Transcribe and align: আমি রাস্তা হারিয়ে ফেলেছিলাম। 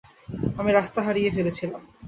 আমি 0.57 0.71
রাস্তা 0.71 0.99
হারিয়ে 1.01 1.33
ফেলেছিলাম। 1.35 1.81